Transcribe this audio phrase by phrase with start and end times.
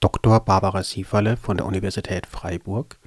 [0.00, 0.40] Dr.
[0.40, 2.98] Barbara Sieferle von der Universität Freiburg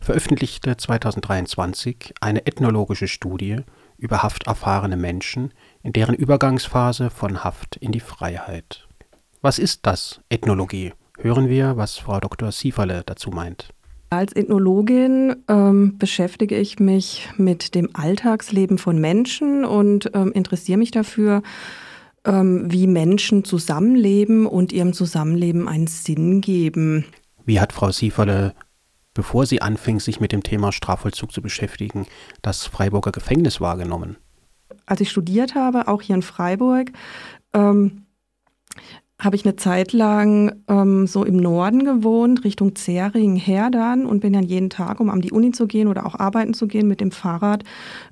[0.00, 3.60] veröffentlichte 2023 eine ethnologische Studie
[3.96, 8.86] über hafterfahrene Menschen in deren Übergangsphase von Haft in die Freiheit.
[9.40, 10.92] Was ist das, Ethnologie?
[11.18, 12.52] Hören wir, was Frau Dr.
[12.52, 13.70] Sieferle dazu meint.
[14.10, 20.90] Als Ethnologin ähm, beschäftige ich mich mit dem Alltagsleben von Menschen und ähm, interessiere mich
[20.90, 21.42] dafür,
[22.26, 27.04] wie Menschen zusammenleben und ihrem Zusammenleben einen Sinn geben.
[27.44, 28.54] Wie hat Frau Sieferle,
[29.14, 32.06] bevor sie anfing, sich mit dem Thema Strafvollzug zu beschäftigen,
[32.42, 34.16] das Freiburger Gefängnis wahrgenommen?
[34.86, 36.90] Als ich studiert habe, auch hier in Freiburg,
[37.54, 38.05] ähm,
[39.18, 44.34] habe ich eine Zeit lang ähm, so im Norden gewohnt, Richtung Zering, Herdern und bin
[44.34, 47.00] dann jeden Tag, um an die Uni zu gehen oder auch arbeiten zu gehen, mit
[47.00, 47.64] dem Fahrrad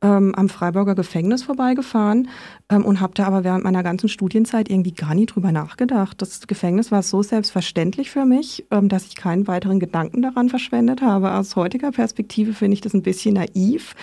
[0.00, 2.28] ähm, am Freiburger Gefängnis vorbeigefahren
[2.70, 6.20] ähm, und habe da aber während meiner ganzen Studienzeit irgendwie gar nie drüber nachgedacht.
[6.22, 11.02] Das Gefängnis war so selbstverständlich für mich, ähm, dass ich keinen weiteren Gedanken daran verschwendet
[11.02, 11.32] habe.
[11.34, 13.94] Aus heutiger Perspektive finde ich das ein bisschen naiv,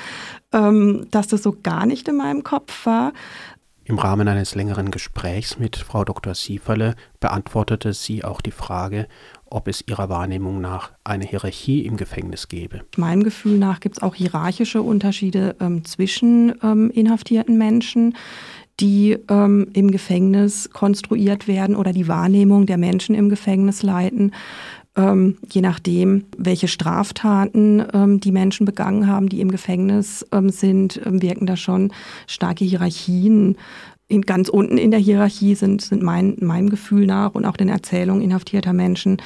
[0.52, 3.14] ähm, dass das so gar nicht in meinem Kopf war.
[3.86, 6.36] Im Rahmen eines längeren Gesprächs mit Frau Dr.
[6.36, 9.08] Sieferle beantwortete sie auch die Frage,
[9.46, 12.82] ob es ihrer Wahrnehmung nach eine Hierarchie im Gefängnis gäbe.
[12.96, 18.16] Meinem Gefühl nach gibt es auch hierarchische Unterschiede ähm, zwischen ähm, inhaftierten Menschen
[18.80, 24.32] die ähm, im Gefängnis konstruiert werden oder die Wahrnehmung der Menschen im Gefängnis leiten.
[24.96, 31.02] Ähm, je nachdem, welche Straftaten ähm, die Menschen begangen haben, die im Gefängnis ähm, sind,
[31.04, 31.92] ähm, wirken da schon
[32.28, 33.58] starke Hierarchien.
[34.08, 37.70] In, ganz unten in der Hierarchie sind, sind mein, meinem Gefühl nach und auch den
[37.70, 39.18] Erzählungen inhaftierter Menschen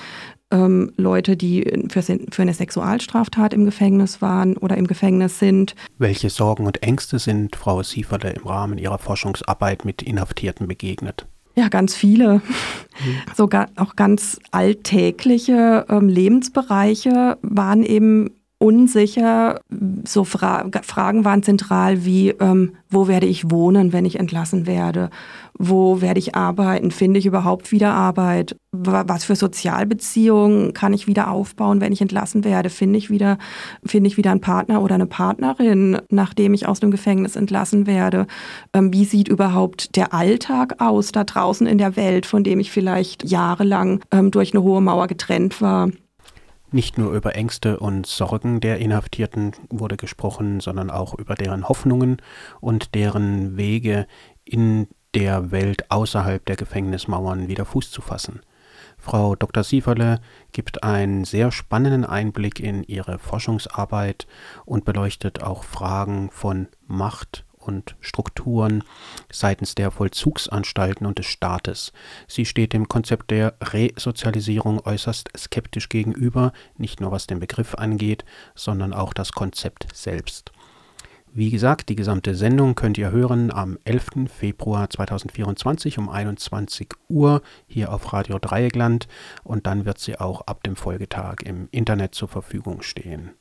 [0.52, 5.76] ähm, Leute, die für, für eine Sexualstraftat im Gefängnis waren oder im Gefängnis sind.
[5.98, 11.28] Welche Sorgen und Ängste sind Frau Sieferle im Rahmen ihrer Forschungsarbeit mit Inhaftierten begegnet?
[11.58, 12.36] Ja, ganz viele.
[12.36, 12.42] Mhm.
[13.36, 19.62] Sogar auch ganz alltägliche ähm, Lebensbereiche waren eben unsicher.
[20.06, 25.10] So Fra Fragen waren zentral wie, ähm, wo werde ich wohnen, wenn ich entlassen werde?
[25.60, 26.92] Wo werde ich arbeiten?
[26.92, 28.56] Finde ich überhaupt wieder Arbeit?
[28.72, 32.70] Was für Sozialbeziehungen kann ich wieder aufbauen, wenn ich entlassen werde?
[32.70, 33.38] Finde ich wieder,
[33.84, 38.28] finde ich wieder einen Partner oder eine Partnerin, nachdem ich aus dem Gefängnis entlassen werde?
[38.74, 42.72] Ähm, wie sieht überhaupt der Alltag aus da draußen in der Welt, von dem ich
[42.72, 45.90] vielleicht jahrelang ähm, durch eine hohe Mauer getrennt war?
[46.70, 52.22] Nicht nur über Ängste und Sorgen der Inhaftierten wurde gesprochen, sondern auch über deren Hoffnungen
[52.60, 54.06] und deren Wege
[54.44, 58.42] in der Welt außerhalb der Gefängnismauern wieder Fuß zu fassen.
[58.98, 59.64] Frau Dr.
[59.64, 60.20] Sieferle
[60.52, 64.28] gibt einen sehr spannenden Einblick in ihre Forschungsarbeit
[64.66, 68.84] und beleuchtet auch Fragen von Macht, und Strukturen
[69.32, 71.92] seitens der Vollzugsanstalten und des Staates.
[72.28, 78.26] Sie steht dem Konzept der Resozialisierung äußerst skeptisch gegenüber, nicht nur was den Begriff angeht,
[78.56, 80.52] sondern auch das Konzept selbst.
[81.34, 84.28] Wie gesagt, die gesamte Sendung könnt ihr hören am 11.
[84.28, 89.08] Februar 2024 um 21 Uhr hier auf Radio Dreieckland
[89.44, 93.34] und dann wird sie auch ab dem Folgetag im Internet zur Verfügung stehen.